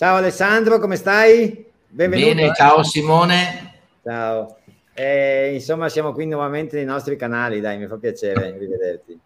[0.00, 1.70] Ciao Alessandro, come stai?
[1.86, 2.34] Benvenuto.
[2.34, 3.74] Bene, ciao Simone.
[4.02, 4.56] Ciao.
[4.94, 9.20] Eh, insomma, siamo qui nuovamente nei nostri canali, dai, mi fa piacere rivederti.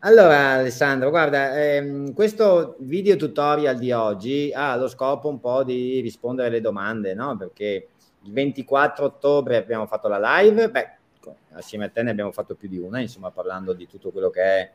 [0.00, 6.00] Allora, Alessandro, guarda, ehm, questo video tutorial di oggi ha lo scopo un po' di
[6.00, 7.36] rispondere alle domande, no?
[7.36, 7.90] Perché
[8.22, 10.96] il 24 ottobre abbiamo fatto la live, beh,
[11.52, 14.42] assieme a te ne abbiamo fatto più di una, insomma, parlando di tutto quello che
[14.42, 14.70] è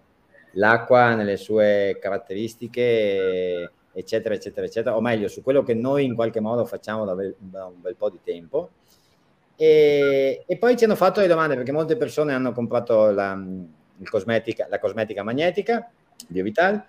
[0.54, 6.40] l'acqua nelle sue caratteristiche, eccetera, eccetera, eccetera, o meglio, su quello che noi in qualche
[6.40, 8.71] modo facciamo da, bel, da un bel po' di tempo.
[9.55, 13.38] E, e, poi ci hanno fatto le domande perché molte persone hanno comprato la,
[14.05, 15.91] cosmetica, la cosmetica magnetica
[16.30, 16.81] BioVital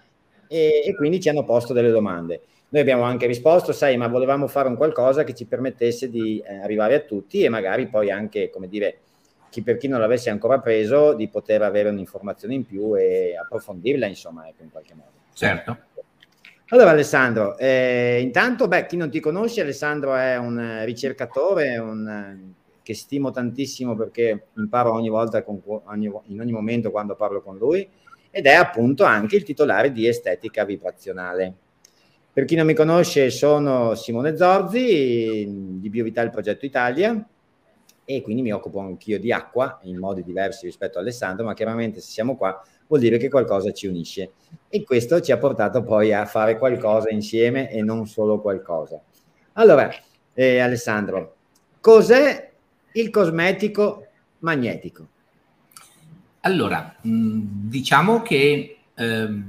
[0.47, 2.43] e, e quindi ci hanno posto delle domande.
[2.69, 6.59] Noi abbiamo anche risposto, sai, ma volevamo fare un qualcosa che ci permettesse di eh,
[6.59, 9.01] arrivare a tutti e magari poi anche, come dire,
[9.51, 14.07] chi per chi non l'avesse ancora preso, di poter avere un'informazione in più e approfondirla,
[14.07, 15.11] insomma, ecco, in qualche modo.
[15.35, 15.77] Certo.
[16.73, 22.95] Allora Alessandro, eh, intanto, beh, chi non ti conosce, Alessandro è un ricercatore un, che
[22.95, 27.89] stimo tantissimo perché imparo ogni volta, con, ogni, in ogni momento quando parlo con lui,
[28.31, 31.53] ed è appunto anche il titolare di Estetica Vibrazionale.
[32.33, 37.29] Per chi non mi conosce, sono Simone Zorzi di Biovital Progetto Italia
[38.05, 41.99] e quindi mi occupo anch'io di acqua in modi diversi rispetto a Alessandro, ma chiaramente
[41.99, 44.33] se siamo qua vuol dire che qualcosa ci unisce
[44.69, 49.01] e questo ci ha portato poi a fare qualcosa insieme e non solo qualcosa.
[49.53, 49.89] Allora,
[50.35, 51.37] eh, Alessandro,
[51.81, 52.51] cos'è
[52.93, 54.07] il cosmetico
[54.41, 55.07] magnetico?
[56.41, 59.43] Allora, mm, diciamo che eh,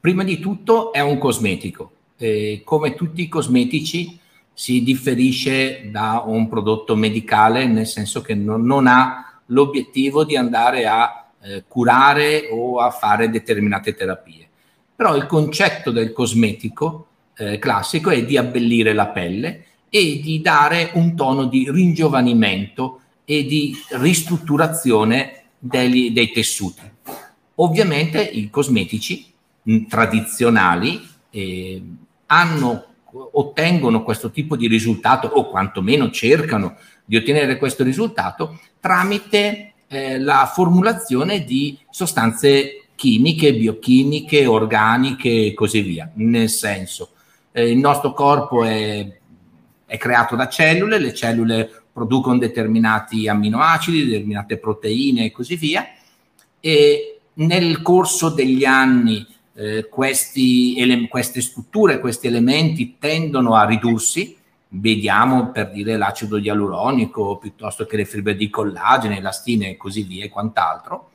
[0.00, 1.92] prima di tutto è un cosmetico.
[2.16, 4.18] Eh, come tutti i cosmetici
[4.52, 10.86] si differisce da un prodotto medicale, nel senso che non, non ha l'obiettivo di andare
[10.86, 14.48] a eh, curare o a fare determinate terapie.
[14.94, 20.90] Però il concetto del cosmetico eh, classico è di abbellire la pelle e di dare
[20.94, 26.82] un tono di ringiovanimento e di ristrutturazione degli, dei tessuti.
[27.56, 29.32] Ovviamente i cosmetici
[29.62, 31.82] mh, tradizionali eh,
[32.26, 32.84] hanno,
[33.32, 40.50] ottengono questo tipo di risultato o quantomeno cercano di ottenere questo risultato tramite eh, la
[40.52, 46.10] formulazione di sostanze chimiche, biochimiche, organiche e così via.
[46.14, 47.10] Nel senso,
[47.52, 49.18] eh, il nostro corpo è,
[49.84, 55.86] è, creato da cellule, le cellule producono determinati amminoacidi, determinate proteine e così via,
[56.60, 64.36] e nel corso degli anni eh, questi ele- queste strutture, questi elementi tendono a ridursi,
[64.68, 70.24] vediamo per dire l'acido ialuronico piuttosto che le fibre di collagene, elastine e così via
[70.24, 71.10] e quant'altro.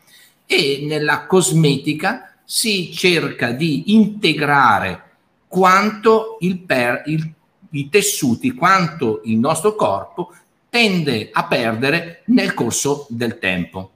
[0.46, 5.04] E nella cosmetica si cerca di integrare
[5.48, 7.34] quanto il per, il,
[7.72, 10.34] i tessuti, quanto il nostro corpo
[10.70, 13.92] tende a perdere nel corso del tempo.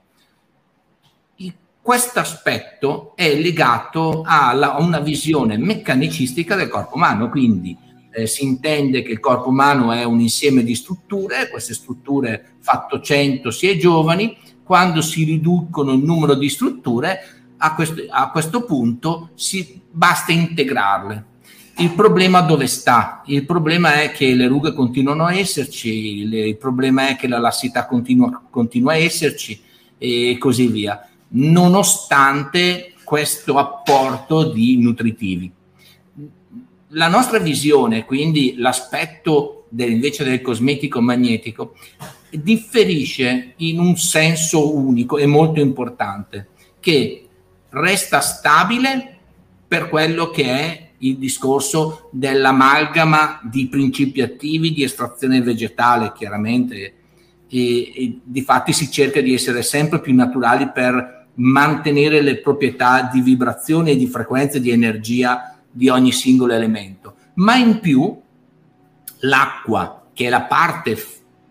[1.86, 7.76] Questo aspetto è legato alla, a una visione meccanicistica del corpo umano, quindi
[8.16, 12.98] eh, si intende che il corpo umano è un insieme di strutture, queste strutture fatto
[12.98, 14.34] 100 si è giovani,
[14.64, 17.18] quando si riducono il numero di strutture,
[17.58, 21.24] a questo, a questo punto si, basta integrarle.
[21.78, 23.20] Il problema dove sta?
[23.26, 27.38] Il problema è che le rughe continuano a esserci, le, il problema è che la
[27.38, 29.60] lassità continua, continua a esserci
[29.98, 35.52] e così via, nonostante questo apporto di nutritivi
[36.96, 41.74] la nostra visione, quindi l'aspetto del, invece del cosmetico magnetico,
[42.30, 46.48] differisce in un senso unico e molto importante,
[46.80, 47.28] che
[47.68, 49.18] resta stabile
[49.68, 56.94] per quello che è il discorso dell'amalgama di principi attivi di estrazione vegetale, chiaramente,
[57.48, 63.10] e, e di fatti si cerca di essere sempre più naturali per mantenere le proprietà
[63.12, 68.18] di vibrazione e di frequenza di energia di ogni singolo elemento, ma in più
[69.20, 70.96] l'acqua, che è la parte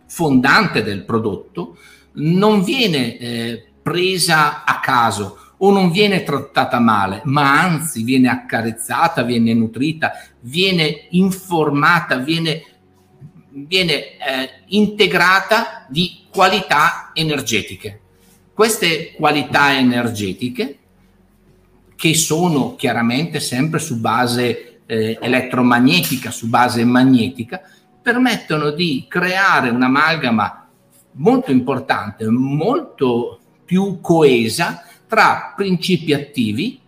[0.07, 1.77] fondante del prodotto,
[2.13, 9.21] non viene eh, presa a caso o non viene trattata male, ma anzi viene accarezzata,
[9.21, 12.63] viene nutrita, viene informata, viene,
[13.51, 17.99] viene eh, integrata di qualità energetiche.
[18.53, 20.79] Queste qualità energetiche
[21.95, 27.61] che sono chiaramente sempre su base eh, elettromagnetica, su base magnetica,
[28.01, 30.67] permettono di creare un'amalgama
[31.13, 36.79] molto importante, molto più coesa tra principi attivi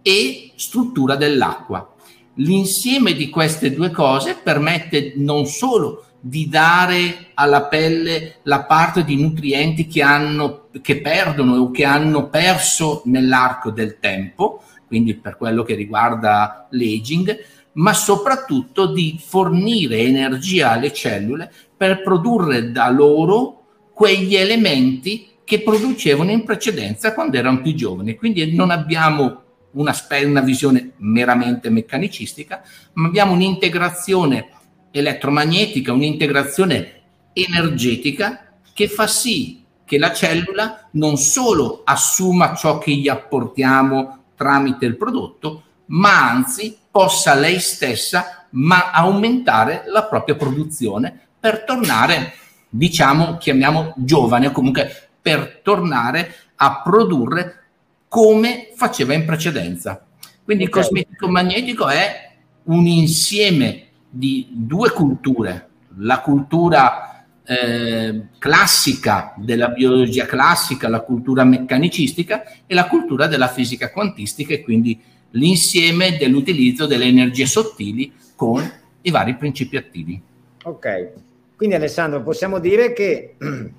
[0.00, 1.92] e struttura dell'acqua.
[2.36, 9.20] L'insieme di queste due cose permette non solo di dare alla pelle la parte di
[9.20, 15.62] nutrienti che, hanno, che perdono o che hanno perso nell'arco del tempo, quindi per quello
[15.64, 17.38] che riguarda l'aging,
[17.72, 26.30] ma soprattutto di fornire energia alle cellule per produrre da loro quegli elementi che producevano
[26.30, 28.14] in precedenza quando erano più giovani.
[28.14, 29.42] Quindi non abbiamo
[29.72, 29.94] una,
[30.24, 32.62] una visione meramente meccanicistica,
[32.94, 34.48] ma abbiamo un'integrazione
[34.96, 37.00] elettromagnetica, un'integrazione
[37.32, 44.86] energetica che fa sì che la cellula non solo assuma ciò che gli apportiamo tramite
[44.86, 52.34] il prodotto, ma anzi possa lei stessa ma aumentare la propria produzione per tornare,
[52.68, 57.62] diciamo, chiamiamo giovane o comunque per tornare a produrre
[58.06, 60.06] come faceva in precedenza.
[60.44, 60.78] Quindi okay.
[60.78, 62.30] il cosmetico magnetico è
[62.64, 65.68] un insieme di due culture,
[65.98, 73.90] la cultura eh, classica della biologia classica, la cultura meccanicistica e la cultura della fisica
[73.90, 75.00] quantistica e quindi
[75.30, 78.62] l'insieme dell'utilizzo delle energie sottili con
[79.02, 80.22] i vari principi attivi.
[80.62, 81.12] Ok,
[81.56, 83.34] quindi Alessandro possiamo dire che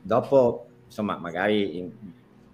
[0.00, 1.90] dopo, insomma, magari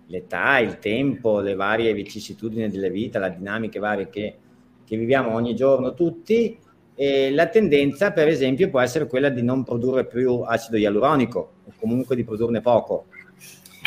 [0.06, 4.36] l'età, il tempo, le varie vicissitudini della vita, la dinamiche varie che,
[4.84, 6.58] che viviamo ogni giorno tutti,
[6.98, 11.72] e la tendenza, per esempio, può essere quella di non produrre più acido ialuronico o
[11.78, 13.08] comunque di produrne poco.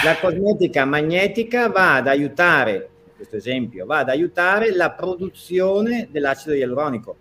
[0.03, 7.15] La cosmetica magnetica va ad aiutare, questo esempio, va ad aiutare la produzione dell'acido ialuronico.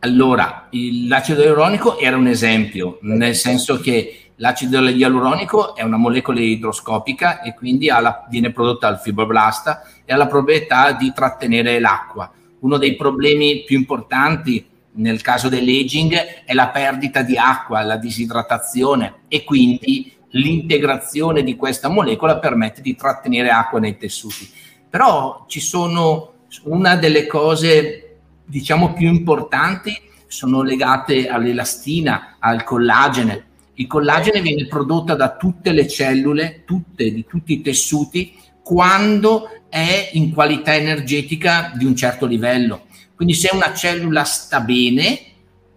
[0.00, 0.68] Allora,
[1.08, 7.54] l'acido ialuronico era un esempio, nel senso che l'acido ialuronico è una molecola idroscopica e
[7.54, 12.30] quindi la, viene prodotta dal fibroblasta e ha la proprietà di trattenere l'acqua
[12.64, 14.66] uno dei problemi più importanti
[14.96, 16.14] nel caso dell'aging
[16.44, 22.96] è la perdita di acqua, la disidratazione e quindi l'integrazione di questa molecola permette di
[22.96, 24.48] trattenere acqua nei tessuti.
[24.88, 26.32] Però ci sono
[26.64, 29.96] una delle cose diciamo più importanti
[30.26, 33.46] sono legate all'elastina, al collagene.
[33.74, 40.08] Il collagene viene prodotto da tutte le cellule, tutte, di tutti i tessuti, quando è
[40.14, 42.86] in qualità energetica di un certo livello.
[43.14, 45.20] Quindi se una cellula sta bene,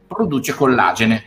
[0.07, 1.23] produce collagene.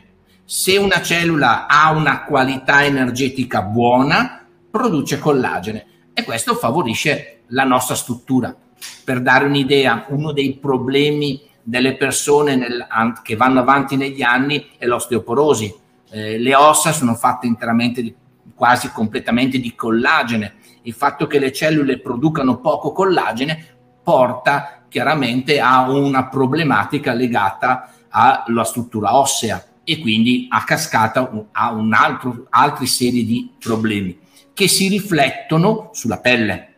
[0.46, 7.94] Se una cellula ha una qualità energetica buona, produce collagene e questo favorisce la nostra
[7.94, 8.56] struttura.
[9.04, 12.86] Per dare un'idea, uno dei problemi delle persone nel,
[13.22, 15.74] che vanno avanti negli anni è l'osteoporosi.
[16.10, 18.14] Eh, le ossa sono fatte interamente, di,
[18.54, 23.64] quasi completamente di collagene il fatto che le cellule producano poco collagene
[24.02, 31.92] porta chiaramente a una problematica legata alla struttura ossea e quindi a cascata a un
[31.92, 34.18] altro, altre serie di problemi
[34.52, 36.74] che si riflettono sulla pelle.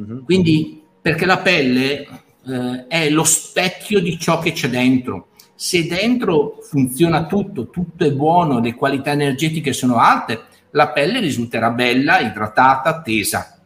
[0.00, 0.24] Mm-hmm.
[0.24, 2.06] Quindi perché la pelle
[2.46, 5.28] eh, è lo specchio di ciò che c'è dentro.
[5.54, 10.44] Se dentro funziona tutto, tutto è buono, le qualità energetiche sono alte,
[10.76, 13.58] la pelle risulterà bella, idratata, tesa.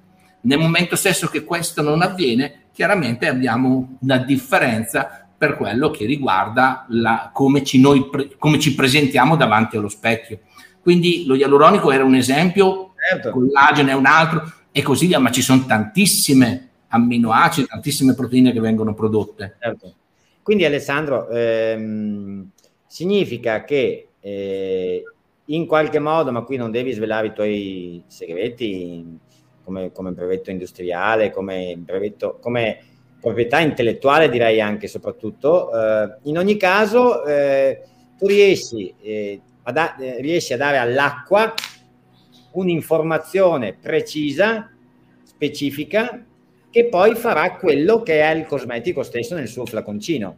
[0.42, 6.86] Nel momento stesso che questo non avviene, chiaramente abbiamo una differenza per quello che riguarda
[6.90, 10.38] la, come, ci noi, come ci presentiamo davanti allo specchio.
[10.80, 13.30] Quindi lo ialuronico era un esempio, certo.
[13.32, 18.60] collagene è un altro e così via, ma ci sono tantissime amminoacidi, tantissime proteine che
[18.60, 19.56] vengono prodotte.
[19.58, 19.94] Certo.
[20.42, 22.50] Quindi Alessandro, ehm,
[22.86, 25.02] significa che eh,
[25.50, 29.18] in qualche modo, ma qui non devi svelare i tuoi segreti
[29.64, 32.78] come, come brevetto industriale, come, brevetto, come
[33.20, 37.82] proprietà intellettuale direi anche soprattutto, eh, in ogni caso eh,
[38.16, 41.52] tu riesci, eh, a da- eh, riesci a dare all'acqua
[42.52, 44.70] un'informazione precisa,
[45.22, 46.24] specifica,
[46.70, 50.36] che poi farà quello che è il cosmetico stesso nel suo flaconcino.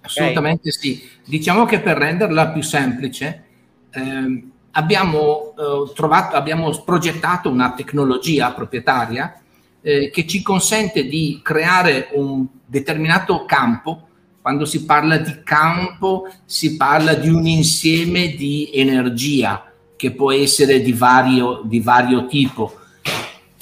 [0.00, 0.72] Assolutamente okay?
[0.72, 1.08] sì.
[1.24, 3.47] Diciamo che per renderla più semplice,
[3.90, 9.40] ehm, abbiamo, eh, trovato, abbiamo progettato una tecnologia proprietaria
[9.80, 14.06] eh, che ci consente di creare un determinato campo.
[14.40, 19.64] Quando si parla di campo si parla di un insieme di energia
[19.96, 22.78] che può essere di vario, di vario tipo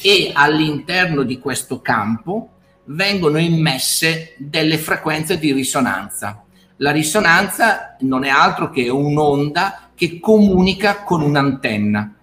[0.00, 2.50] e all'interno di questo campo
[2.84, 6.44] vengono immesse delle frequenze di risonanza.
[6.76, 12.14] La risonanza non è altro che un'onda che comunica con un'antenna.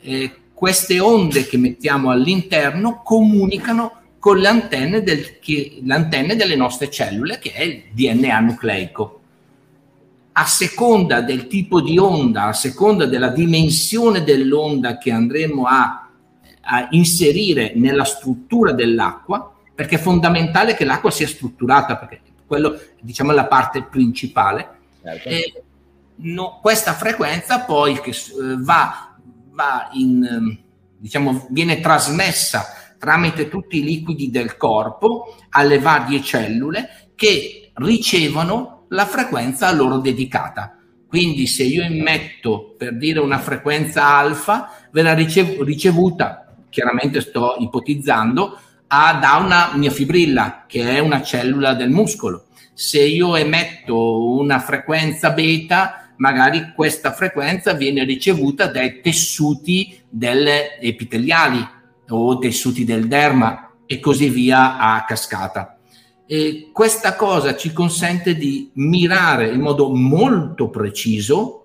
[0.00, 6.56] Eh, queste onde che mettiamo all'interno comunicano con le antenne, del, che, le antenne delle
[6.56, 9.20] nostre cellule, che è il DNA nucleico.
[10.32, 16.08] A seconda del tipo di onda, a seconda della dimensione dell'onda che andremo a,
[16.60, 23.32] a inserire nella struttura dell'acqua, perché è fondamentale che l'acqua sia strutturata, perché quello diciamo
[23.32, 24.68] è la parte principale.
[25.02, 25.28] Certo.
[25.28, 25.62] E,
[26.18, 29.16] no, questa frequenza poi che eh, va,
[29.50, 30.58] va in,
[30.98, 32.66] diciamo, viene trasmessa
[32.98, 39.98] tramite tutti i liquidi del corpo alle varie cellule che ricevono la frequenza a loro
[39.98, 40.76] dedicata.
[41.06, 48.58] Quindi se io immetto per dire una frequenza alfa, verrà ricev- ricevuta, chiaramente sto ipotizzando,
[48.88, 52.46] a, da una mia fibrilla, che è una cellula del muscolo.
[52.74, 59.98] Se io emetto una frequenza beta, magari questa frequenza viene ricevuta dai tessuti
[60.80, 61.66] epiteliali
[62.10, 65.78] o tessuti del derma e così via a cascata.
[66.26, 71.64] E questa cosa ci consente di mirare in modo molto preciso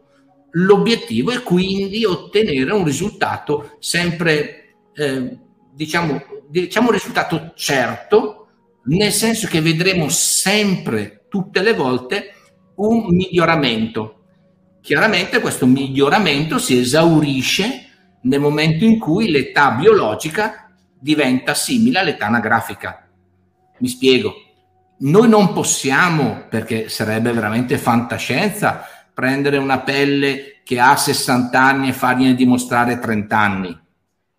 [0.51, 5.37] l'obiettivo e quindi ottenere un risultato sempre, eh,
[5.73, 8.47] diciamo, diciamo un risultato certo,
[8.85, 12.33] nel senso che vedremo sempre, tutte le volte,
[12.75, 14.22] un miglioramento.
[14.83, 17.87] Chiaramente questo miglioramento si esaurisce
[18.23, 23.07] nel momento in cui l'età biologica diventa simile all'età anagrafica.
[23.77, 24.33] Mi spiego.
[24.97, 31.93] Noi non possiamo, perché sarebbe veramente fantascienza, prendere una pelle che ha 60 anni e
[31.93, 33.79] fargliene dimostrare 30 anni.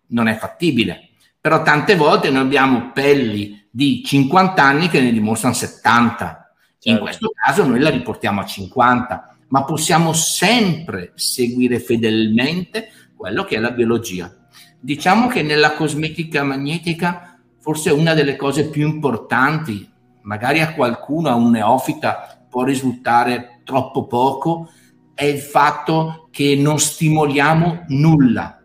[0.09, 1.09] Non è fattibile.
[1.41, 6.53] Però tante volte noi abbiamo pelli di 50 anni che ne dimostrano 70.
[6.77, 6.89] Certo.
[6.91, 13.55] In questo caso noi la riportiamo a 50 ma possiamo sempre seguire fedelmente quello che
[13.55, 14.33] è la biologia.
[14.79, 19.89] Diciamo che nella cosmetica magnetica forse una delle cose più importanti,
[20.21, 24.69] magari a qualcuno, a un neofita, può risultare troppo poco,
[25.15, 28.63] è il fatto che non stimoliamo nulla,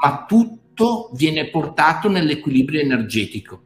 [0.00, 3.64] ma tutto viene portato nell'equilibrio energetico.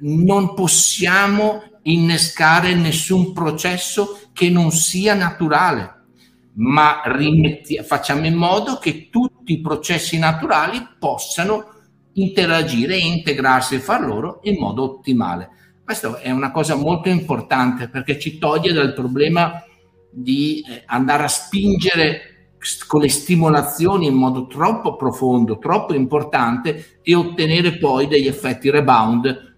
[0.00, 6.03] Non possiamo innescare nessun processo che non sia naturale
[6.54, 11.72] ma rimetti- facciamo in modo che tutti i processi naturali possano
[12.14, 15.50] interagire e integrarsi fra loro in modo ottimale.
[15.84, 19.62] Questa è una cosa molto importante perché ci toglie dal problema
[20.10, 22.30] di eh, andare a spingere
[22.86, 29.52] con le stimolazioni in modo troppo profondo, troppo importante e ottenere poi degli effetti rebound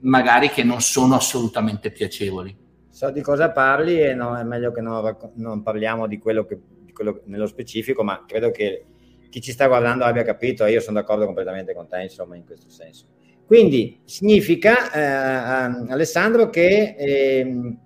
[0.00, 2.66] magari che non sono assolutamente piacevoli
[2.98, 6.58] so di cosa parli e no, è meglio che non, non parliamo di quello, che,
[6.80, 8.86] di quello, nello specifico, ma credo che
[9.30, 12.44] chi ci sta guardando abbia capito e io sono d'accordo completamente con te, insomma, in
[12.44, 13.06] questo senso.
[13.46, 17.76] Quindi significa, eh, Alessandro, che eh,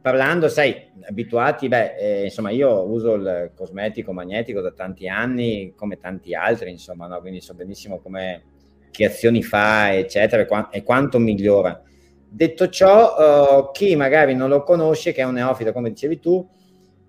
[0.00, 5.98] parlando, sai, abituati, beh, eh, insomma, io uso il cosmetico magnetico da tanti anni, come
[5.98, 7.20] tanti altri, insomma, no?
[7.20, 8.42] quindi so benissimo come,
[8.90, 11.80] che azioni fa, eccetera, e, qua, e quanto migliora
[12.34, 16.48] Detto ciò, uh, chi magari non lo conosce, che è un neofita, come dicevi tu,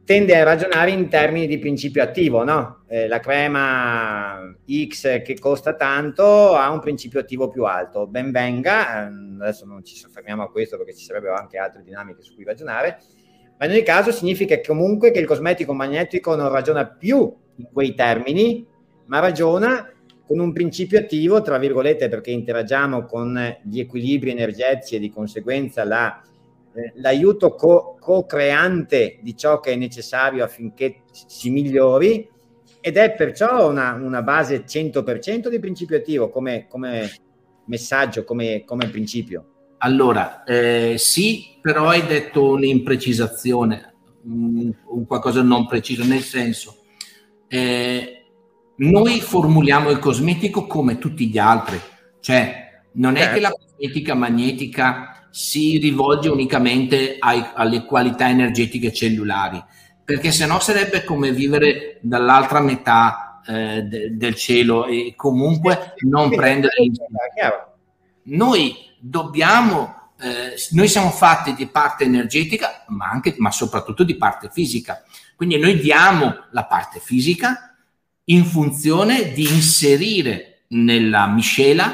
[0.04, 2.84] tende a ragionare in termini di principio attivo, no?
[2.90, 8.06] Eh, la crema X che costa tanto ha un principio attivo più alto.
[8.06, 12.22] Ben venga, ehm, adesso non ci soffermiamo a questo perché ci sarebbero anche altre dinamiche
[12.22, 13.00] su cui ragionare,
[13.58, 17.94] ma in ogni caso significa comunque che il cosmetico magnetico non ragiona più in quei
[17.94, 18.68] termini,
[19.06, 19.90] ma ragiona
[20.26, 25.84] con un principio attivo, tra virgolette, perché interagiamo con gli equilibri energetici e di conseguenza
[25.84, 26.22] la,
[26.74, 32.30] eh, l'aiuto co- co-creante di ciò che è necessario affinché si migliori
[32.80, 37.12] ed è perciò una, una base 100% di principio attivo come, come
[37.66, 39.48] messaggio, come, come principio.
[39.78, 46.84] Allora, eh, sì, però hai detto un'imprecisazione, un, un qualcosa non preciso, nel senso,
[47.48, 48.23] eh,
[48.76, 51.80] noi formuliamo il cosmetico come tutti gli altri,
[52.20, 53.34] cioè non è certo.
[53.34, 59.64] che la cosmetica magnetica si rivolge unicamente ai, alle qualità energetiche cellulari,
[60.04, 66.74] perché sennò sarebbe come vivere dall'altra metà eh, de, del cielo e comunque non prendere...
[68.26, 74.50] Noi dobbiamo, eh, noi siamo fatti di parte energetica, ma anche, ma soprattutto di parte
[74.52, 75.04] fisica.
[75.36, 77.73] Quindi noi diamo la parte fisica,
[78.26, 81.94] in funzione di inserire nella miscela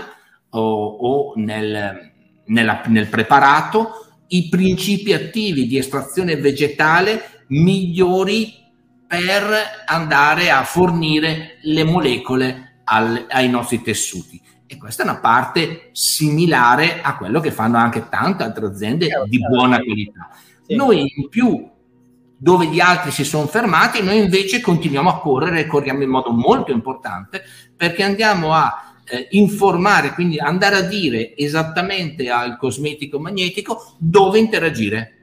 [0.50, 2.12] o, o nel,
[2.46, 8.54] nella, nel preparato i principi attivi di estrazione vegetale migliori
[9.08, 9.44] per
[9.88, 14.40] andare a fornire le molecole al, ai nostri tessuti.
[14.68, 19.40] E questa è una parte similare a quello che fanno anche tante altre aziende di
[19.40, 20.30] buona qualità.
[20.68, 21.68] Noi in più,
[22.42, 26.32] dove gli altri si sono fermati, noi invece continuiamo a correre e corriamo in modo
[26.32, 27.44] molto importante
[27.76, 35.16] perché andiamo a eh, informare, quindi andare a dire esattamente al cosmetico magnetico dove interagire.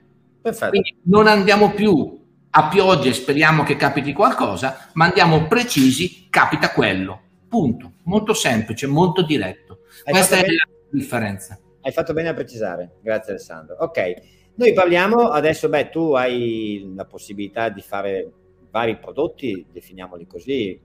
[0.42, 0.70] Perfetto.
[0.70, 6.70] Quindi non andiamo più a pioggia e speriamo che capiti qualcosa, ma andiamo precisi, capita
[6.70, 7.20] quello.
[7.49, 7.92] Punto.
[8.04, 9.80] Molto semplice, molto diretto.
[10.04, 10.54] Hai Questa è bene.
[10.54, 11.58] la differenza.
[11.80, 12.96] Hai fatto bene a precisare.
[13.00, 13.76] Grazie Alessandro.
[13.80, 14.14] Ok,
[14.56, 18.32] noi parliamo adesso, beh, tu hai la possibilità di fare
[18.70, 20.78] vari prodotti, definiamoli così.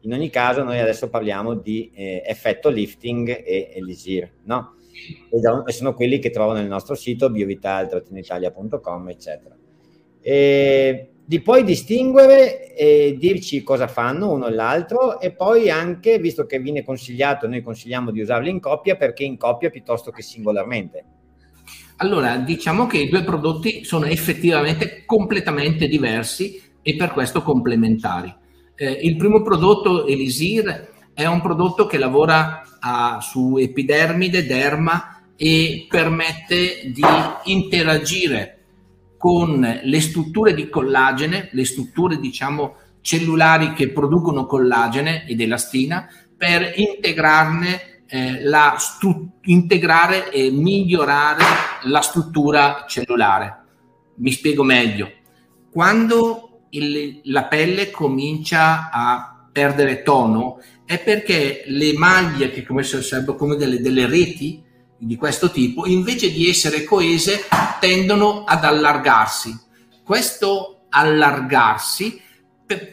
[0.00, 4.76] In ogni caso, noi adesso parliamo di eh, effetto lifting e elisir, no?
[5.66, 9.56] E sono quelli che trovano nel nostro sito biovital-italia.com, eccetera.
[10.20, 16.46] E li puoi distinguere e dirci cosa fanno uno e l'altro e poi anche, visto
[16.46, 21.15] che viene consigliato, noi consigliamo di usarli in coppia perché in coppia piuttosto che singolarmente.
[21.98, 28.34] Allora, diciamo che i due prodotti sono effettivamente completamente diversi e per questo complementari.
[28.74, 35.86] Eh, il primo prodotto, Elisir, è un prodotto che lavora a, su epidermide, derma e
[35.88, 37.02] permette di
[37.44, 38.64] interagire
[39.16, 46.74] con le strutture di collagene, le strutture diciamo cellulari che producono collagene ed elastina per
[46.76, 51.44] integrarne eh, la stru- integrare e migliorare
[51.84, 53.64] la struttura cellulare.
[54.16, 55.10] Mi spiego meglio.
[55.70, 63.36] Quando il, la pelle comincia a perdere tono è perché le maglie, che come sarebbero
[63.36, 64.62] come delle, delle reti
[64.98, 67.42] di questo tipo, invece di essere coese,
[67.80, 69.58] tendono ad allargarsi.
[70.02, 72.22] Questo allargarsi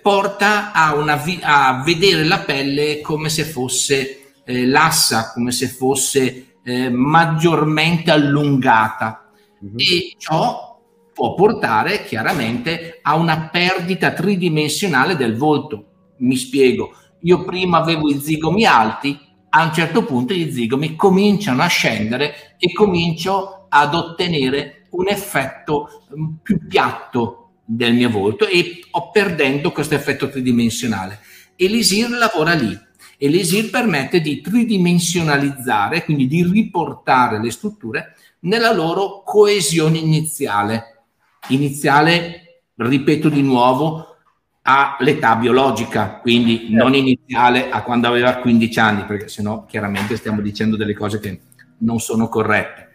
[0.02, 6.58] porta a, una, a vedere la pelle come se fosse eh, lassa, come se fosse
[6.64, 9.30] eh, maggiormente allungata
[9.64, 9.76] mm-hmm.
[9.78, 10.80] e ciò
[11.14, 15.86] può portare chiaramente a una perdita tridimensionale del volto.
[16.18, 21.62] Mi spiego, io prima avevo i zigomi alti, a un certo punto gli zigomi cominciano
[21.62, 28.84] a scendere e comincio ad ottenere un effetto mm, più piatto del mio volto e
[28.92, 31.20] ho perdendo questo effetto tridimensionale.
[31.56, 32.78] Elisir lavora lì
[33.24, 41.06] e l'ESIR permette di tridimensionalizzare, quindi di riportare le strutture nella loro coesione iniziale.
[41.48, 44.18] Iniziale, ripeto di nuovo,
[44.64, 50.76] all'età biologica, quindi non iniziale a quando aveva 15 anni, perché sennò chiaramente stiamo dicendo
[50.76, 51.40] delle cose che
[51.78, 52.90] non sono corrette.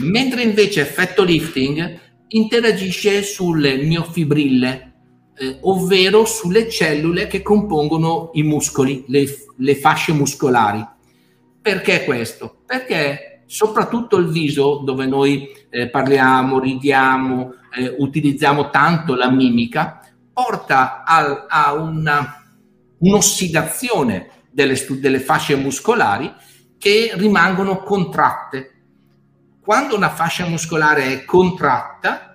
[0.00, 4.92] Mentre invece effetto lifting interagisce sulle miofibrille,
[5.38, 10.86] eh, ovvero sulle cellule che compongono i muscoli, le, le fasce muscolari.
[11.60, 12.62] Perché questo?
[12.66, 20.00] Perché soprattutto il viso, dove noi eh, parliamo, ridiamo, eh, utilizziamo tanto la mimica,
[20.32, 22.44] porta a, a una,
[22.98, 26.32] un'ossidazione delle, delle fasce muscolari
[26.78, 28.72] che rimangono contratte.
[29.60, 32.27] Quando una fascia muscolare è contratta,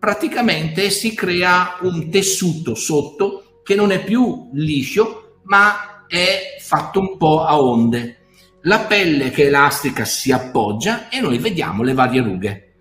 [0.00, 7.16] praticamente si crea un tessuto sotto che non è più liscio, ma è fatto un
[7.18, 8.16] po' a onde.
[8.62, 12.74] La pelle che è elastica si appoggia e noi vediamo le varie rughe.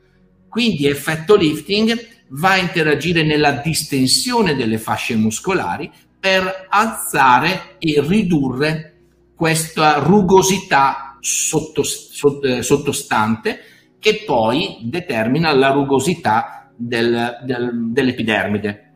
[0.48, 8.94] Quindi effetto lifting va a interagire nella distensione delle fasce muscolari per alzare e ridurre
[9.36, 13.60] questa rugosità sotto, sotto, sottostante
[14.00, 18.94] che poi determina la rugosità del, del, dell'epidermide.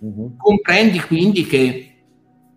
[0.00, 0.36] Uh-huh.
[0.36, 1.88] Comprendi quindi che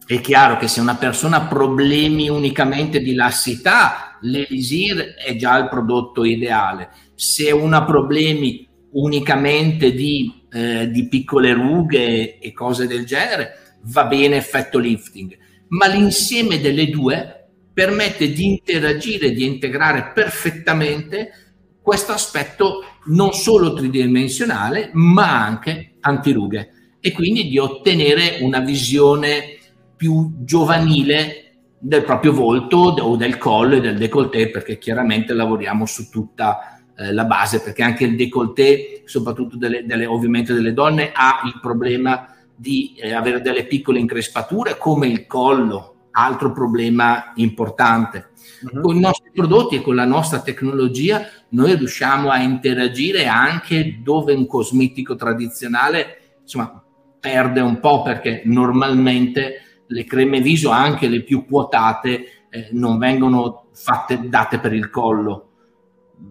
[0.05, 5.69] è chiaro che se una persona ha problemi unicamente di lassità, l'Elisir è già il
[5.69, 6.89] prodotto ideale.
[7.15, 14.05] Se una ha problemi unicamente di, eh, di piccole rughe e cose del genere, va
[14.05, 15.37] bene effetto lifting.
[15.69, 21.46] Ma l'insieme delle due permette di interagire, di integrare perfettamente
[21.87, 26.97] questo aspetto non solo tridimensionale, ma anche antirughe.
[26.99, 29.57] E quindi di ottenere una visione
[29.95, 36.09] più giovanile del proprio volto o del collo e del décolleté, perché chiaramente lavoriamo su
[36.09, 41.39] tutta eh, la base, perché anche il décolleté, soprattutto delle, delle, ovviamente delle donne, ha
[41.45, 48.29] il problema di eh, avere delle piccole increspature, come il collo, altro problema importante.
[48.61, 48.81] Uh-huh.
[48.81, 54.33] Con i nostri prodotti e con la nostra tecnologia noi riusciamo a interagire anche dove
[54.33, 56.83] un cosmetico tradizionale insomma,
[57.19, 63.67] perde un po' perché normalmente le creme viso, anche le più quotate, eh, non vengono
[63.73, 65.51] fatte, date per il collo,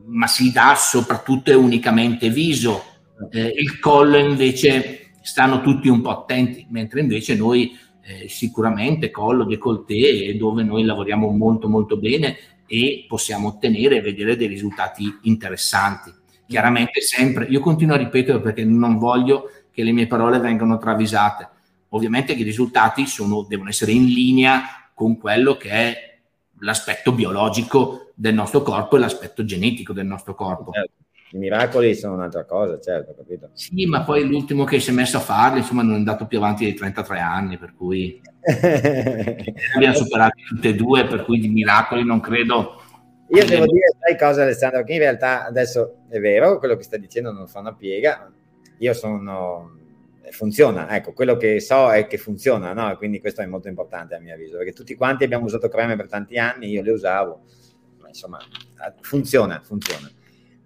[0.07, 2.83] ma si dà soprattutto e unicamente viso.
[3.31, 9.45] Eh, il collo invece stanno tutti un po' attenti, mentre invece noi eh, sicuramente collo,
[9.45, 16.13] décolleté dove noi lavoriamo molto molto bene e possiamo ottenere e vedere dei risultati interessanti.
[16.47, 21.49] Chiaramente sempre, io continuo a ripetere perché non voglio che le mie parole vengano travisate.
[21.91, 26.19] Ovviamente che i risultati sono, devono essere in linea con quello che è
[26.61, 30.71] l'aspetto biologico del nostro corpo e l'aspetto genetico del nostro corpo.
[30.71, 31.06] Certo.
[31.33, 33.51] I miracoli sono un'altra cosa, certo, capito?
[33.53, 36.39] Sì, ma poi l'ultimo che si è messo a farli, insomma, non è andato più
[36.39, 38.21] avanti dei 33 anni, per cui
[39.75, 42.81] abbiamo superato tutte e due, per cui di miracoli non credo.
[43.29, 47.01] Io devo dire, sai cosa Alessandro, che in realtà adesso è vero, quello che stai
[47.01, 48.33] dicendo non fa una piega,
[48.79, 49.75] io sono
[50.31, 52.97] funziona, ecco, quello che so è che funziona, no?
[52.97, 56.09] Quindi questo è molto importante a mio avviso, perché tutti quanti abbiamo usato creme per
[56.09, 57.43] tanti anni, io le usavo,
[58.01, 58.39] ma insomma,
[59.01, 60.11] funziona, funziona.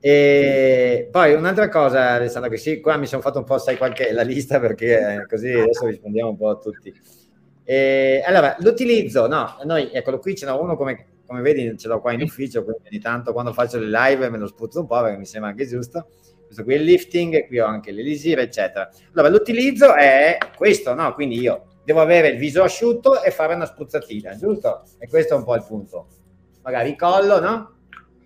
[0.03, 4.13] E poi un'altra cosa, Alessandro, che sì, qua mi sono fatto un po', sai, qualche
[4.13, 6.93] la lista perché eh, così adesso rispondiamo un po' a tutti.
[7.65, 12.01] E, allora, l'utilizzo, no, noi, eccolo qui, ce n'è uno come, come vedi, ce l'ho
[12.01, 15.03] qua in ufficio, quindi ogni tanto quando faccio le live me lo spuzzo un po'
[15.03, 16.09] perché mi sembra anche giusto.
[16.47, 18.91] Questo qui è il lifting, qui ho anche l'elisir, eccetera.
[19.13, 21.13] Allora, l'utilizzo è questo, no?
[21.13, 24.83] Quindi io devo avere il viso asciutto e fare una spruzzatina, giusto?
[24.99, 26.07] E questo è un po' il punto.
[26.63, 27.75] Magari collo, no?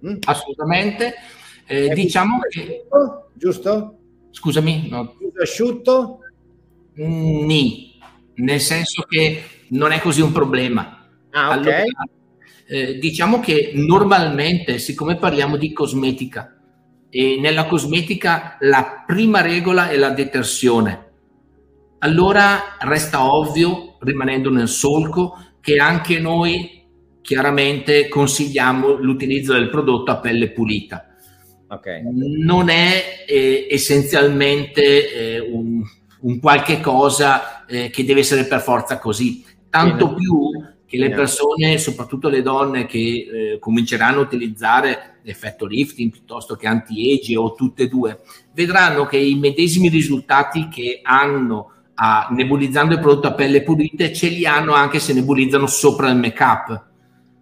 [0.06, 0.16] Mm?
[0.24, 1.14] Assolutamente.
[1.66, 2.86] Eh, diciamo che...
[3.34, 3.98] Giusto?
[4.30, 4.88] Scusami.
[4.88, 5.14] No.
[5.40, 6.20] Asciutto?
[7.00, 7.98] Mm, ni,
[8.36, 11.06] nel senso che non è così un problema.
[11.30, 11.52] Ah, ok.
[11.52, 11.82] Allora,
[12.66, 16.56] eh, diciamo che normalmente, siccome parliamo di cosmetica,
[17.10, 21.12] e nella cosmetica la prima regola è la detersione.
[22.00, 26.82] Allora resta ovvio, rimanendo nel solco, che anche noi
[27.22, 31.13] chiaramente consigliamo l'utilizzo del prodotto a pelle pulita.
[31.74, 32.02] Okay.
[32.04, 35.82] Non è eh, essenzialmente eh, un,
[36.20, 40.50] un, qualche cosa eh, che deve essere per forza così, tanto più
[40.86, 46.68] che le persone, soprattutto le donne che eh, cominceranno a utilizzare l'effetto lifting piuttosto che
[46.68, 48.20] anti-age o tutte e due,
[48.52, 54.28] vedranno che i medesimi risultati che hanno a, nebulizzando il prodotto a pelle pulita ce
[54.28, 56.92] li hanno anche se nebulizzano sopra il make-up.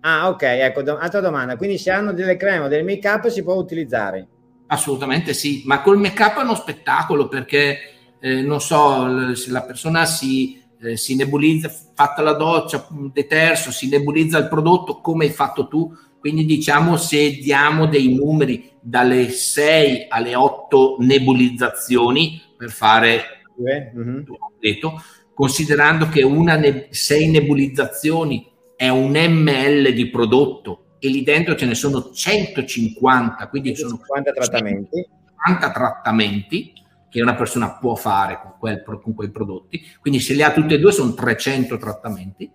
[0.03, 1.57] Ah, ok, ecco, do- altra domanda.
[1.57, 4.27] Quindi se hanno delle creme o del make-up si può utilizzare?
[4.69, 7.79] Assolutamente sì, ma col make-up è uno spettacolo perché,
[8.21, 13.89] eh, non so, se la persona si eh, si nebulizza, fatta la doccia, deterso, si
[13.89, 15.95] nebulizza il prodotto come hai fatto tu.
[16.19, 23.23] Quindi diciamo se diamo dei numeri dalle 6 alle 8 nebulizzazioni per fare
[23.61, 24.23] mm-hmm.
[24.59, 25.03] detto,
[25.35, 28.52] considerando che una ne- 6 nebulizzazioni
[28.83, 34.49] è un ml di prodotto e lì dentro ce ne sono 150, quindi 150 sono
[34.49, 35.09] trattamenti.
[35.37, 36.73] 50 trattamenti
[37.09, 40.75] che una persona può fare con, quel, con quei prodotti, quindi se li ha tutti
[40.75, 42.51] e due sono 300 trattamenti,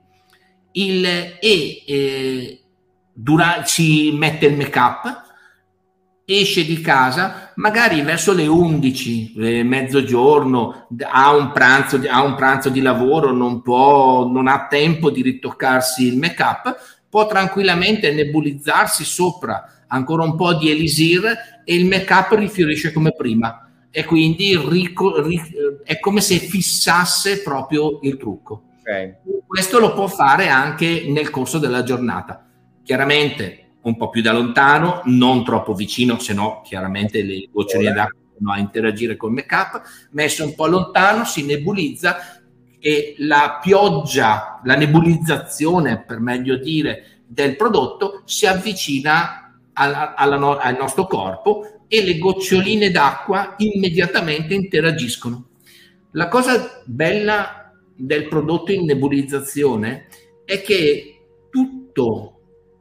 [0.73, 2.61] il, e eh,
[3.13, 5.21] dura, si mette il make up,
[6.25, 12.69] esce di casa, magari verso le 11, eh, mezzogiorno, ha un, pranzo, ha un pranzo
[12.69, 16.75] di lavoro, non, può, non ha tempo di ritoccarsi il make up,
[17.09, 21.23] può tranquillamente nebulizzarsi sopra ancora un po' di elisir
[21.63, 27.41] e il make up rifiorisce come prima e quindi rico, ric- è come se fissasse
[27.41, 28.63] proprio il trucco.
[28.81, 29.15] Okay.
[29.45, 32.45] Questo lo può fare anche nel corso della giornata.
[32.83, 38.19] Chiaramente un po' più da lontano, non troppo vicino, se no chiaramente le goccioline d'acqua
[38.37, 42.17] vanno a interagire col make-up, messo un po' lontano, si nebulizza
[42.79, 50.77] e la pioggia, la nebulizzazione, per meglio dire, del prodotto si avvicina alla, alla, al
[50.77, 55.47] nostro corpo e le goccioline d'acqua immediatamente interagiscono.
[56.11, 60.07] La cosa bella del prodotto in nebulizzazione
[60.43, 62.36] è che tutto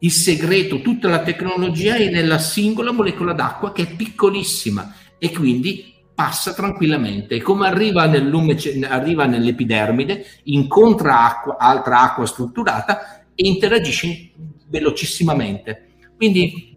[0.07, 5.95] il segreto, tutta la tecnologia è nella singola molecola d'acqua che è piccolissima e quindi
[6.15, 7.35] passa tranquillamente.
[7.35, 14.31] E come arriva, arriva nell'epidermide, incontra acqua, altra acqua strutturata e interagisce
[14.69, 15.89] velocissimamente.
[16.17, 16.75] Quindi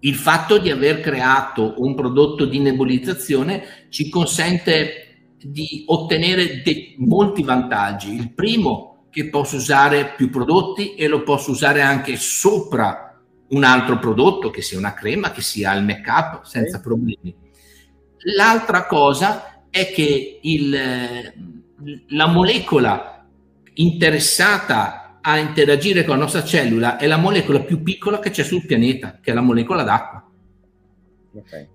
[0.00, 7.42] il fatto di aver creato un prodotto di nebulizzazione ci consente di ottenere de- molti
[7.42, 8.14] vantaggi.
[8.14, 13.98] Il primo, che posso usare più prodotti e lo posso usare anche sopra un altro
[13.98, 16.80] prodotto, che sia una crema, che sia il make-up, senza okay.
[16.80, 17.36] problemi.
[18.34, 21.34] L'altra cosa è che il,
[22.08, 23.26] la molecola
[23.74, 28.64] interessata a interagire con la nostra cellula è la molecola più piccola che c'è sul
[28.64, 30.26] pianeta, che è la molecola d'acqua.
[31.34, 31.68] Okay.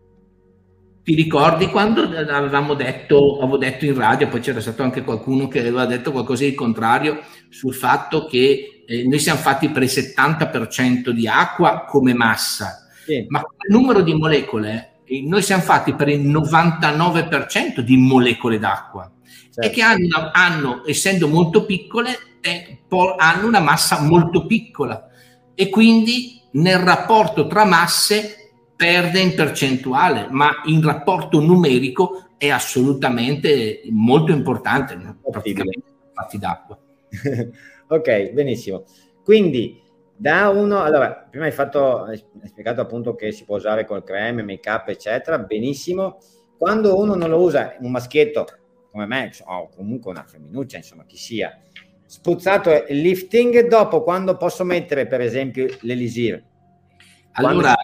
[1.07, 5.59] Ti ricordi quando avevamo detto, avevo detto in radio, poi c'era stato anche qualcuno che
[5.59, 11.11] aveva detto qualcosa di contrario sul fatto che eh, noi siamo fatti per il 70%
[11.11, 13.25] di acqua come massa, sì.
[13.29, 19.09] ma come numero di molecole eh, noi siamo fatti per il 99% di molecole d'acqua
[19.23, 19.61] certo.
[19.61, 22.79] e che hanno, hanno, essendo molto piccole, eh,
[23.15, 25.07] hanno una massa molto piccola
[25.55, 28.46] e quindi nel rapporto tra masse
[28.77, 36.79] perde in percentuale, ma in rapporto numerico è assolutamente molto importante, praticamente fatti d'acqua.
[37.87, 38.85] ok, benissimo.
[39.23, 39.81] Quindi
[40.15, 44.43] da uno, allora, prima hai, fatto, hai spiegato appunto che si può usare col creme,
[44.43, 46.19] make up, eccetera, benissimo.
[46.57, 48.45] Quando uno non lo usa, un maschietto
[48.91, 51.55] come me, o comunque una femminuccia, insomma, chi sia,
[52.05, 56.43] spruzzato il lifting, dopo quando posso mettere per esempio l'elisir?
[57.33, 57.75] Allora,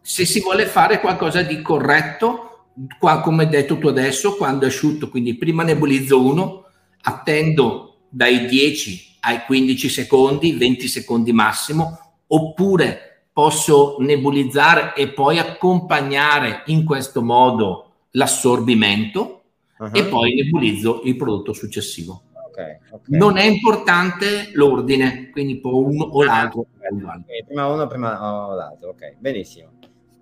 [0.00, 2.66] se si vuole fare qualcosa di corretto,
[2.98, 6.64] qua, come hai detto tu adesso, quando è asciutto, quindi prima nebulizzo uno,
[7.02, 16.64] attendo dai 10 ai 15 secondi, 20 secondi massimo, oppure posso nebulizzare e poi accompagnare
[16.66, 19.42] in questo modo l'assorbimento
[19.78, 19.90] uh-huh.
[19.92, 22.22] e poi nebulizzo il prodotto successivo.
[22.62, 23.18] Okay, okay.
[23.18, 26.66] Non è importante l'ordine, quindi può uno o l'altro.
[26.78, 29.70] Okay, prima uno, prima o l'altro, ok, benissimo.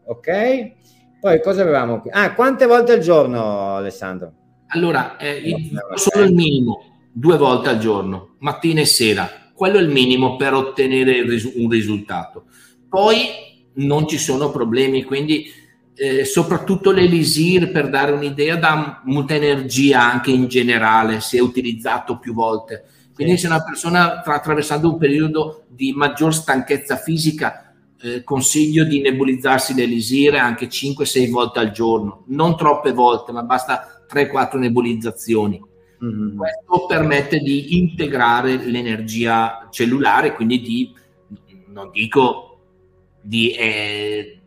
[0.06, 0.72] Ok,
[1.20, 2.10] poi cosa avevamo qui?
[2.12, 4.32] Ah, quante volte al giorno, Alessandro?
[4.68, 9.28] Allora, eh, solo il minimo, due volte al giorno, mattina e sera.
[9.54, 11.20] Quello è il minimo per ottenere
[11.54, 12.46] un risultato.
[12.88, 13.16] Poi
[13.74, 15.50] non ci sono problemi, quindi
[16.00, 22.18] eh, soprattutto l'elisir, per dare un'idea, dà molta energia anche in generale, se è utilizzato
[22.18, 22.84] più volte.
[23.14, 29.02] Quindi se una persona sta attraversando un periodo di maggior stanchezza fisica, eh, consiglio di
[29.02, 35.62] nebulizzarsi l'elisir anche 5-6 volte al giorno, non troppe volte, ma basta 3-4 nebulizzazioni.
[36.02, 36.38] Mm-hmm.
[36.38, 40.94] Questo permette di integrare l'energia cellulare, quindi di,
[41.66, 42.58] non dico
[43.20, 44.39] di eh,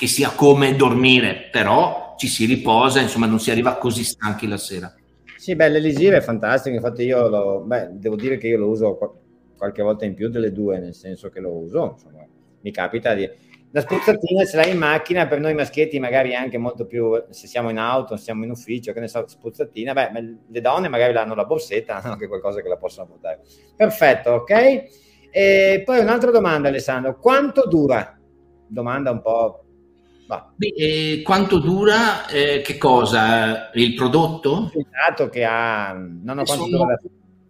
[0.00, 4.56] che sia come dormire, però ci si riposa, insomma non si arriva così stanchi la
[4.56, 4.94] sera.
[5.36, 9.18] Sì, beh, l'elisir è fantastico, infatti io lo, beh, devo dire che io lo uso
[9.58, 12.26] qualche volta in più delle due, nel senso che lo uso, insomma,
[12.62, 13.28] mi capita di...
[13.72, 17.68] La spruzzatina ce l'hai in macchina, per noi maschietti magari anche molto più, se siamo
[17.68, 20.10] in auto, siamo in ufficio, che ne so, spruzzatina, beh,
[20.48, 23.42] le donne magari hanno la borsetta, hanno anche qualcosa che la possono portare.
[23.76, 24.82] Perfetto, ok?
[25.30, 28.18] E poi un'altra domanda Alessandro, quanto dura?
[28.66, 29.59] Domanda un po'
[30.56, 32.26] Beh, eh, quanto dura?
[32.28, 33.70] Eh, che cosa?
[33.74, 34.70] Il prodotto?
[34.74, 35.92] Il dato che ha...
[35.92, 36.96] Non ho sono, dura...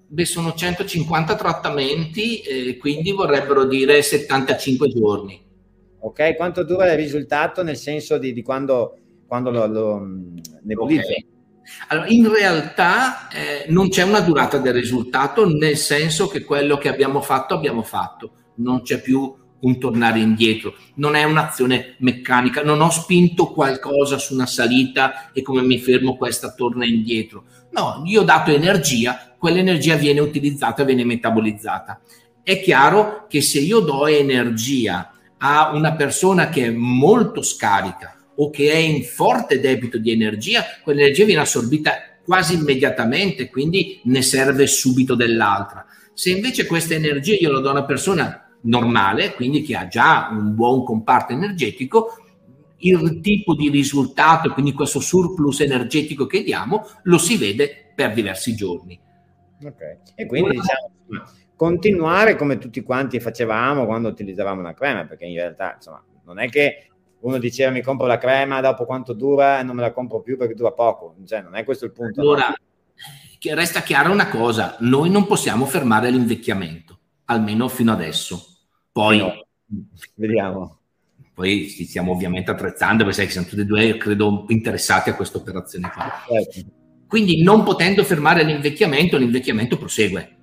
[0.07, 5.49] beh, sono 150 trattamenti, eh, quindi vorrebbero dire 75 giorni.
[6.01, 10.07] Ok, quanto dura il risultato nel senso di, di quando, quando, lo, lo
[10.63, 11.09] nebulizzo?
[11.09, 11.27] Okay.
[11.89, 16.89] Allora, in realtà eh, non c'è una durata del risultato, nel senso che quello che
[16.89, 22.81] abbiamo fatto abbiamo fatto, non c'è più un tornare indietro, non è un'azione meccanica, non
[22.81, 27.45] ho spinto qualcosa su una salita e come mi fermo questa torna indietro.
[27.73, 32.01] No, io ho dato energia, quell'energia viene utilizzata, viene metabolizzata.
[32.43, 38.51] È chiaro che se io do energia a una persona che è molto scarica o
[38.51, 41.93] che è in forte debito di energia, quell'energia viene assorbita
[42.25, 45.85] quasi immediatamente, quindi ne serve subito dell'altra.
[46.15, 50.29] Se invece questa energia io la do a una persona normale, quindi che ha già
[50.31, 52.17] un buon comparto energetico,
[52.79, 58.55] il tipo di risultato, quindi questo surplus energetico che diamo, lo si vede per diversi
[58.55, 58.99] giorni.
[59.63, 65.35] Ok, e quindi diciamo continuare come tutti quanti facevamo quando utilizzavamo la crema, perché in
[65.35, 66.89] realtà insomma non è che
[67.21, 70.39] uno diceva mi compro la crema, dopo quanto dura e non me la compro più
[70.39, 72.19] perché dura poco, cioè non è questo il punto.
[72.19, 73.55] Allora, no?
[73.55, 77.00] resta chiara una cosa, noi non possiamo fermare l'invecchiamento,
[77.31, 78.45] almeno fino adesso.
[78.93, 79.47] Poi no.
[80.17, 80.79] vediamo.
[81.33, 86.11] Poi stiamo ovviamente attrezzando perché siamo tutti e due, credo, interessati a questa operazione qua.
[86.29, 86.71] Certo.
[87.07, 90.37] Quindi non potendo fermare l'invecchiamento, l'invecchiamento prosegue.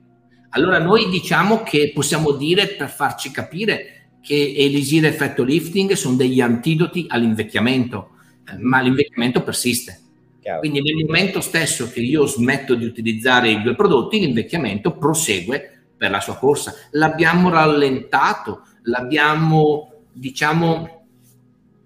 [0.52, 6.16] Allora noi diciamo che possiamo dire per farci capire che elisir e effetto lifting sono
[6.16, 8.10] degli antidoti all'invecchiamento,
[8.50, 10.00] eh, ma l'invecchiamento persiste.
[10.42, 10.60] Chiaro.
[10.60, 16.12] Quindi nel momento stesso che io smetto di utilizzare i due prodotti, l'invecchiamento prosegue per
[16.12, 16.74] la sua corsa.
[16.92, 21.06] L'abbiamo rallentato, l'abbiamo, diciamo,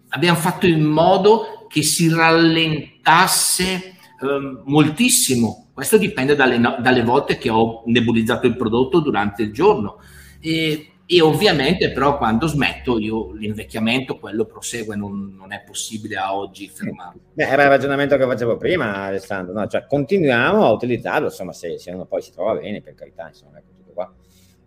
[0.10, 7.50] abbiamo fatto in modo che si rallentasse eh, moltissimo Questo dipende dalle, dalle volte che
[7.50, 10.00] ho nebulizzato il prodotto durante il giorno.
[10.39, 16.36] E, e ovviamente però quando smetto io l'invecchiamento quello prosegue, non, non è possibile a
[16.36, 17.19] oggi fermarlo.
[17.34, 19.67] Beh, era il ragionamento che facevo prima Alessandro, no?
[19.67, 23.60] cioè continuiamo a utilizzarlo, insomma se, se, uno poi si trova bene per carità, insomma,
[23.60, 23.81] tutto qua.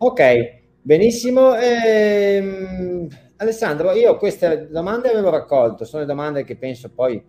[0.07, 0.21] Ok,
[0.83, 1.57] benissimo.
[1.57, 7.25] Ehm, Alessandro, io queste domande avevo raccolto, sono domande che penso poi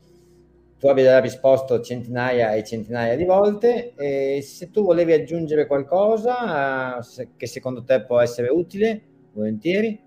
[0.77, 7.29] tu abbia risposto centinaia e centinaia di volte e se tu volevi aggiungere qualcosa se,
[7.37, 9.97] che secondo te può essere utile, volentieri.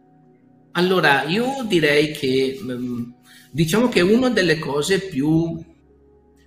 [0.73, 3.03] Allora, io direi che mm,
[3.51, 5.59] diciamo che una delle cose più,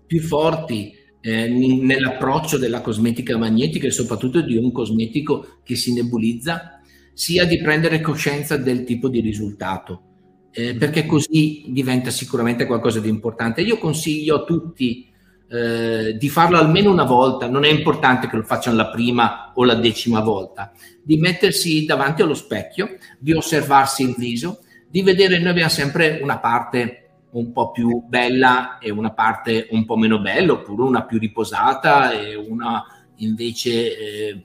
[0.06, 6.82] più forti eh, nell'approccio della cosmetica magnetica e soprattutto di un cosmetico che si nebulizza
[7.14, 10.10] sia di prendere coscienza del tipo di risultato
[10.52, 13.62] eh, perché così diventa sicuramente qualcosa di importante.
[13.62, 15.08] Io consiglio a tutti
[15.50, 19.64] eh, di farlo almeno una volta, non è importante che lo facciano la prima o
[19.64, 20.72] la decima volta,
[21.04, 26.40] di mettersi davanti allo specchio, di osservarsi il viso, di vedere, noi abbiamo sempre una
[26.40, 31.18] parte un po' più bella e una parte un po' meno bella, oppure una più
[31.18, 32.84] riposata e una
[33.18, 34.42] invece eh,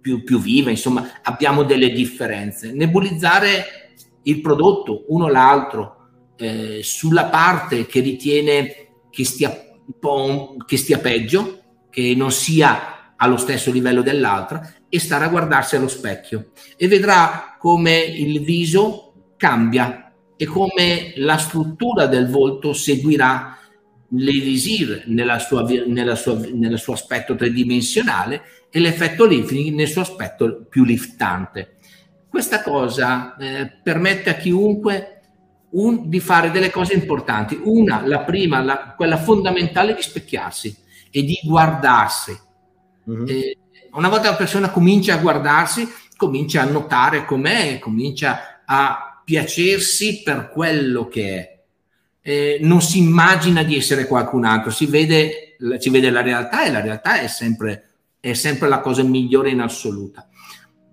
[0.00, 2.72] più, più viva, insomma abbiamo delle differenze.
[2.72, 3.64] Nebulizzare
[4.22, 9.50] il prodotto uno l'altro eh, sulla parte che ritiene che stia,
[10.66, 15.88] che stia peggio, che non sia allo stesso livello dell'altra e stare a guardarsi allo
[15.88, 16.50] specchio.
[16.76, 20.03] E vedrà come il viso cambia
[20.36, 23.58] e come la struttura del volto seguirà
[24.16, 30.66] l'elisir nella sua, nella sua, nel suo aspetto tridimensionale e l'effetto lifting nel suo aspetto
[30.68, 31.76] più liftante.
[32.28, 35.20] Questa cosa eh, permette a chiunque
[35.70, 37.60] un, di fare delle cose importanti.
[37.62, 40.76] Una, la prima, la, quella fondamentale di specchiarsi
[41.10, 42.36] e di guardarsi.
[43.08, 43.26] Mm-hmm.
[43.28, 43.58] Eh,
[43.92, 50.50] una volta la persona comincia a guardarsi, comincia a notare com'è, comincia a piacersi per
[50.50, 51.62] quello che è.
[52.20, 56.70] Eh, non si immagina di essere qualcun altro, si vede, si vede la realtà e
[56.70, 60.28] la realtà è sempre, è sempre la cosa migliore in assoluta.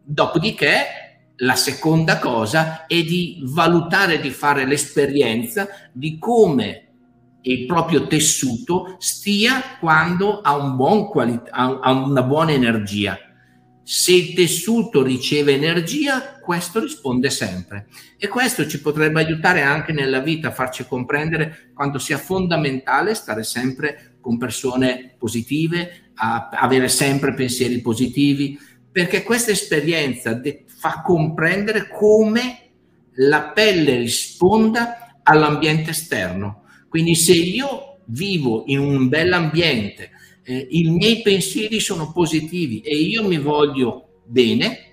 [0.03, 0.85] Dopodiché
[1.37, 6.87] la seconda cosa è di valutare, di fare l'esperienza di come
[7.43, 13.17] il proprio tessuto stia quando ha, un buon quali- ha una buona energia.
[13.83, 17.87] Se il tessuto riceve energia, questo risponde sempre.
[18.17, 23.43] E questo ci potrebbe aiutare anche nella vita, a farci comprendere quanto sia fondamentale stare
[23.43, 28.57] sempre con persone positive, avere sempre pensieri positivi,
[28.91, 32.69] perché questa esperienza de- fa comprendere come
[33.15, 36.63] la pelle risponda all'ambiente esterno.
[36.87, 40.11] Quindi se io vivo in un bell'ambiente,
[40.51, 44.89] eh, i miei pensieri sono positivi e io mi voglio bene,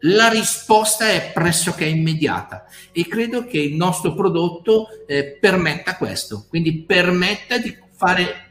[0.00, 6.84] la risposta è pressoché immediata e credo che il nostro prodotto eh, permetta questo, quindi
[6.84, 8.44] permetta di fare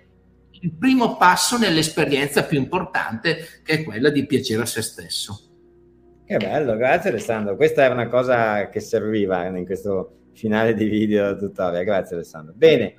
[0.62, 5.40] il primo passo nell'esperienza più importante che è quella di piacere a se stesso.
[6.26, 7.56] Che bello, grazie Alessandro.
[7.56, 11.84] Questa era una cosa che serviva in questo finale di video tutorial.
[11.84, 12.54] Grazie Alessandro.
[12.56, 12.96] Bene,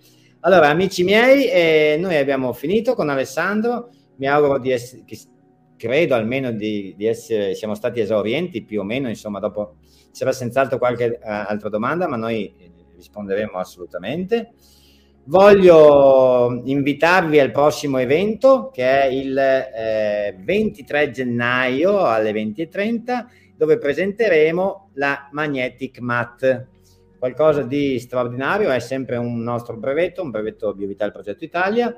[0.47, 3.91] allora amici miei, eh, noi abbiamo finito con Alessandro.
[4.19, 5.03] Mi auguro di essere,
[5.77, 9.79] credo almeno di, di, essere, siamo stati esaurienti più o meno, insomma, dopo
[10.13, 12.55] c'era senz'altro qualche uh, altra domanda, ma noi
[12.95, 14.53] risponderemo assolutamente.
[15.25, 24.91] Voglio invitarvi al prossimo evento che è il eh, 23 gennaio alle 20.30 dove presenteremo
[24.95, 26.69] la Magnetic Mat.
[27.27, 31.93] Qualcosa di straordinario, è sempre un nostro brevetto, un brevetto Biovital Progetto Italia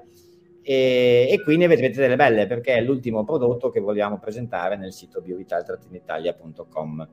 [0.62, 4.94] e, e, qui ne vedrete delle belle perché è l'ultimo prodotto che vogliamo presentare nel
[4.94, 7.08] sito biovital-italia.com.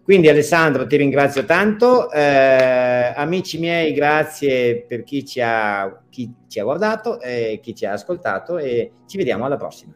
[0.00, 6.60] Quindi Alessandro ti ringrazio tanto, eh, amici miei grazie per chi ci ha, chi ci
[6.60, 9.92] ha guardato e chi ci ha ascoltato e ci vediamo alla prossima.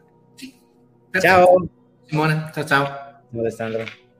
[1.11, 1.69] Ciao.
[2.03, 2.85] Simone, ciao ciao.
[2.85, 4.10] Ciao Alessandro.